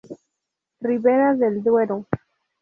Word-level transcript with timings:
Ribera 0.81 1.35
del 1.37 1.61
Duero. 1.61 2.07